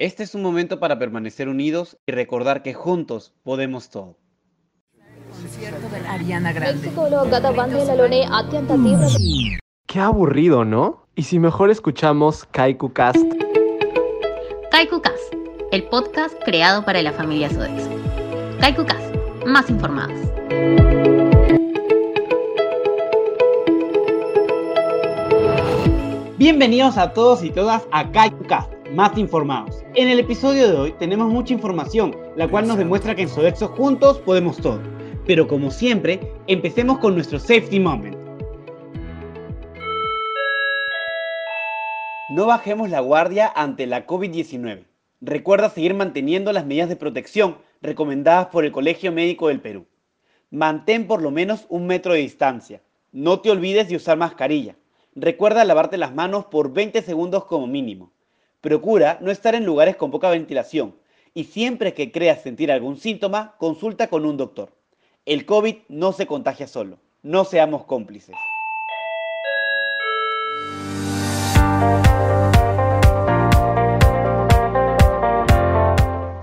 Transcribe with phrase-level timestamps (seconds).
[0.00, 4.16] Este es un momento para permanecer unidos y recordar que juntos podemos todo.
[9.86, 11.06] Qué aburrido, ¿no?
[11.14, 13.22] Y si mejor escuchamos Kaiku Cast.
[14.70, 15.34] Kaiku Cast,
[15.70, 17.90] el podcast creado para la familia Sodexo.
[18.58, 19.14] Kaiku Cast,
[19.44, 20.18] más informados.
[26.38, 29.84] Bienvenidos a todos y todas a Kaiku Cast más informados.
[29.94, 33.68] En el episodio de hoy tenemos mucha información, la cual nos demuestra que en Sodexo
[33.68, 34.80] juntos podemos todo.
[35.26, 38.16] Pero como siempre, empecemos con nuestro safety moment.
[42.30, 44.84] No bajemos la guardia ante la COVID-19.
[45.20, 49.86] Recuerda seguir manteniendo las medidas de protección recomendadas por el Colegio Médico del Perú.
[50.50, 52.82] Mantén por lo menos un metro de distancia.
[53.12, 54.76] No te olvides de usar mascarilla.
[55.14, 58.12] Recuerda lavarte las manos por 20 segundos como mínimo.
[58.60, 60.94] Procura no estar en lugares con poca ventilación
[61.32, 64.76] y siempre que creas sentir algún síntoma, consulta con un doctor.
[65.24, 66.98] El COVID no se contagia solo.
[67.22, 68.36] No seamos cómplices.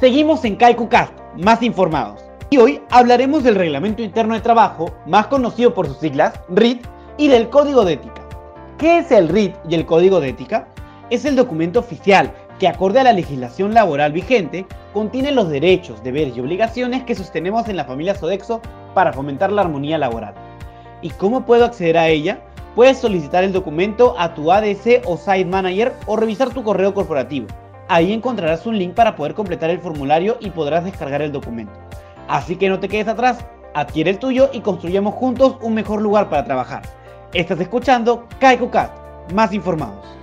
[0.00, 2.24] Seguimos en KaikuCast, más informados.
[2.48, 6.86] Y hoy hablaremos del Reglamento Interno de Trabajo, más conocido por sus siglas, RIT,
[7.18, 8.26] y del Código de Ética.
[8.78, 10.68] ¿Qué es el RIT y el Código de Ética?
[11.10, 16.36] Es el documento oficial que, acorde a la legislación laboral vigente, contiene los derechos, deberes
[16.36, 18.60] y obligaciones que sostenemos en la familia Sodexo
[18.94, 20.34] para fomentar la armonía laboral.
[21.00, 22.40] ¿Y cómo puedo acceder a ella?
[22.74, 27.46] Puedes solicitar el documento a tu ADC o Site Manager o revisar tu correo corporativo.
[27.88, 31.72] Ahí encontrarás un link para poder completar el formulario y podrás descargar el documento.
[32.28, 33.38] Así que no te quedes atrás,
[33.74, 36.82] adquiere el tuyo y construyamos juntos un mejor lugar para trabajar.
[37.32, 38.92] Estás escuchando KaikuCast,
[39.32, 40.17] más informados.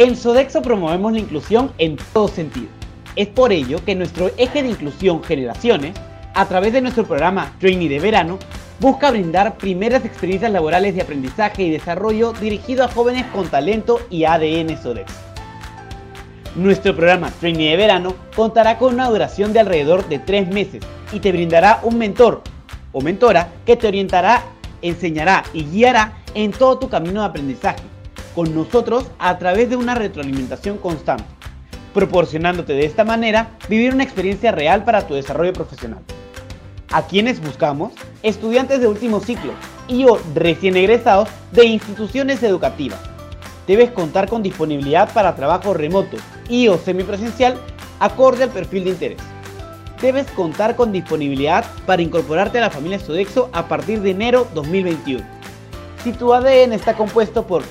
[0.00, 2.68] En Sodexo promovemos la inclusión en todo sentido.
[3.16, 5.92] Es por ello que nuestro eje de inclusión Generaciones,
[6.32, 8.38] a través de nuestro programa Trainee de Verano,
[8.78, 14.24] busca brindar primeras experiencias laborales de aprendizaje y desarrollo dirigido a jóvenes con talento y
[14.24, 15.20] ADN Sodexo.
[16.54, 20.82] Nuestro programa Trainee de Verano contará con una duración de alrededor de 3 meses
[21.12, 22.42] y te brindará un mentor
[22.92, 24.44] o mentora que te orientará,
[24.80, 27.99] enseñará y guiará en todo tu camino de aprendizaje
[28.34, 31.24] con nosotros a través de una retroalimentación constante,
[31.94, 36.00] proporcionándote de esta manera vivir una experiencia real para tu desarrollo profesional.
[36.92, 37.92] ¿A quienes buscamos?
[38.22, 39.52] Estudiantes de último ciclo
[39.86, 42.98] y o recién egresados de instituciones educativas.
[43.66, 46.16] Debes contar con disponibilidad para trabajo remoto
[46.48, 47.56] y o semipresencial
[48.00, 49.18] acorde al perfil de interés.
[50.00, 55.24] Debes contar con disponibilidad para incorporarte a la familia Sodexo a partir de enero 2021.
[56.02, 57.62] Si tu ADN está compuesto por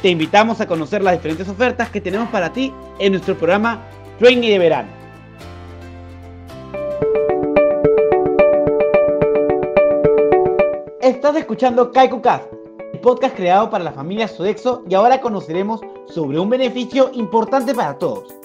[0.02, 3.82] Te invitamos a conocer las diferentes ofertas que tenemos para ti en nuestro programa
[4.20, 5.03] Trainee de Verano.
[11.34, 12.46] Estás escuchando KaikuCast,
[12.94, 17.98] el podcast creado para la familia Sodexo y ahora conoceremos sobre un beneficio importante para
[17.98, 18.36] todos,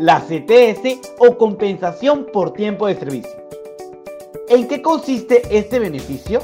[0.00, 3.30] la CTS o compensación por tiempo de servicio.
[4.48, 6.40] ¿En qué consiste este beneficio?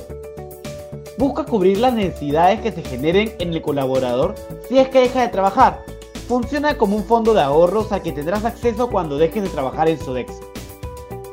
[1.18, 4.36] Busca cubrir las necesidades que se generen en el colaborador
[4.68, 5.82] si es que deja de trabajar.
[6.28, 9.98] Funciona como un fondo de ahorros al que tendrás acceso cuando dejes de trabajar en
[9.98, 10.48] Sodexo.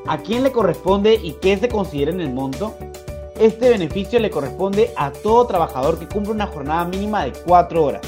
[0.08, 2.74] ¿A quién le corresponde y qué se considera en el monto?
[3.40, 8.02] Este beneficio le corresponde a todo trabajador que cumple una jornada mínima de 4 horas.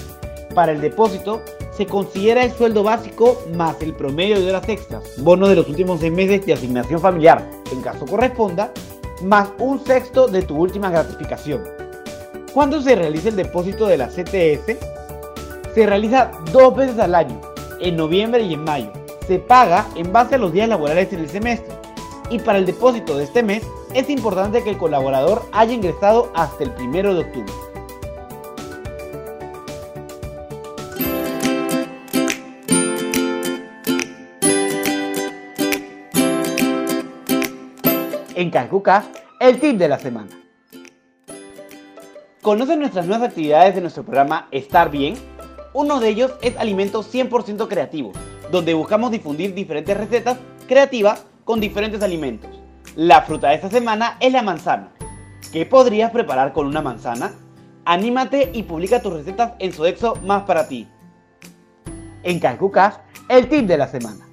[0.55, 5.49] Para el depósito, se considera el sueldo básico más el promedio de horas extras, bono
[5.49, 8.71] de los últimos 6 meses de asignación familiar, en caso corresponda,
[9.21, 11.61] más un sexto de tu última gratificación.
[12.53, 14.77] ¿Cuándo se realiza el depósito de la CTS?
[15.75, 17.39] Se realiza dos veces al año,
[17.81, 18.93] en noviembre y en mayo.
[19.27, 21.75] Se paga en base a los días laborales en el semestre.
[22.29, 23.61] Y para el depósito de este mes,
[23.93, 27.53] es importante que el colaborador haya ingresado hasta el 1 de octubre.
[38.35, 39.05] En Calcucas,
[39.39, 40.29] el tip de la semana.
[42.43, 45.15] ¿Conocen nuestras nuevas actividades de nuestro programa Estar Bien?
[45.73, 48.15] Uno de ellos es Alimentos 100% Creativos,
[48.51, 50.37] donde buscamos difundir diferentes recetas
[50.67, 52.56] creativas con diferentes alimentos.
[52.97, 54.89] La fruta de esta semana es la manzana.
[55.53, 57.31] ¿Qué podrías preparar con una manzana?
[57.85, 60.87] Anímate y publica tus recetas en Sodexo más para ti.
[62.23, 62.99] En Calcucas,
[63.29, 64.25] el tip de la semana.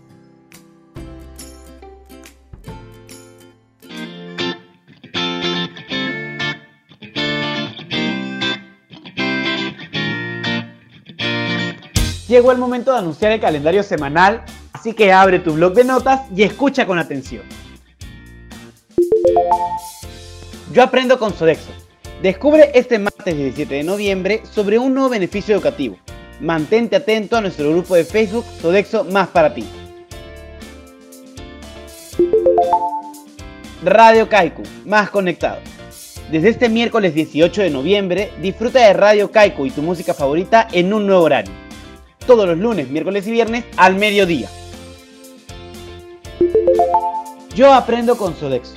[12.27, 16.23] Llegó el momento de anunciar el calendario semanal, así que abre tu blog de notas
[16.35, 17.43] y escucha con atención.
[20.73, 21.71] Yo aprendo con Sodexo.
[22.21, 25.97] Descubre este martes 17 de noviembre sobre un nuevo beneficio educativo.
[26.41, 29.65] Mantente atento a nuestro grupo de Facebook Sodexo Más para ti.
[33.85, 35.59] Radio Kaiku, más conectado.
[36.31, 40.93] Desde este miércoles 18 de noviembre, disfruta de Radio Kaiku y tu música favorita en
[40.93, 41.53] un nuevo horario.
[42.27, 44.49] Todos los lunes, miércoles y viernes al mediodía.
[47.55, 48.75] Yo aprendo con Sodexo.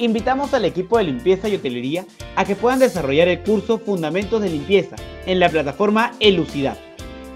[0.00, 4.48] Invitamos al equipo de limpieza y hotelería a que puedan desarrollar el curso Fundamentos de
[4.48, 6.78] Limpieza en la plataforma Elucidad.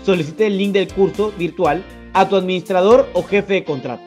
[0.03, 1.85] Solicite el link del curso virtual
[2.15, 4.03] a tu administrador o jefe de contrato.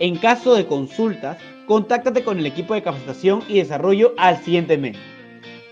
[0.00, 4.98] En caso de consultas, contáctate con el equipo de capacitación y desarrollo al siguiente mail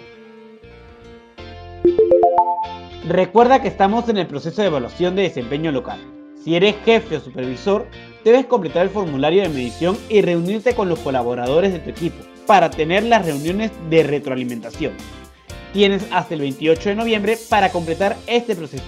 [3.05, 5.99] Recuerda que estamos en el proceso de evaluación de desempeño local.
[6.41, 7.85] Si eres jefe o supervisor,
[8.23, 12.69] debes completar el formulario de medición y reunirte con los colaboradores de tu equipo para
[12.69, 14.93] tener las reuniones de retroalimentación.
[15.73, 18.85] Tienes hasta el 28 de noviembre para completar este proceso.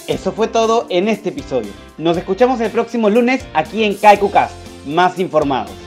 [0.07, 1.73] Eso fue todo en este episodio.
[1.99, 4.55] Nos escuchamos el próximo lunes aquí en CaikuCast,
[4.87, 5.86] más informados.